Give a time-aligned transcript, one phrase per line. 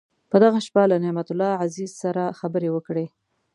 [0.31, 3.05] په دغه شپه له نعمت الله عزیز سره خبرې وکړې.